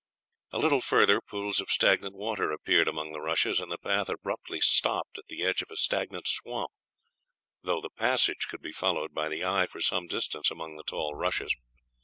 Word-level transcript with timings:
A 0.51 0.57
little 0.57 0.81
further 0.81 1.21
pools 1.21 1.59
of 1.59 1.69
stagnant 1.69 2.15
water 2.15 2.49
appeared 2.49 2.87
among 2.87 3.11
the 3.11 3.21
rushes, 3.21 3.59
and 3.59 3.71
the 3.71 3.77
path 3.77 4.09
abruptly 4.09 4.59
stopped 4.59 5.19
at 5.19 5.25
the 5.27 5.43
edge 5.43 5.61
of 5.61 5.69
a 5.69 5.75
stagnant 5.75 6.27
swamp, 6.27 6.71
though 7.61 7.81
the 7.81 7.91
passage 7.91 8.47
could 8.49 8.63
be 8.63 8.71
followed 8.71 9.13
by 9.13 9.29
the 9.29 9.45
eye 9.45 9.67
for 9.67 9.79
some 9.79 10.07
distance 10.07 10.49
among 10.49 10.75
the 10.75 10.83
tall 10.89 11.13
rushes. 11.13 11.55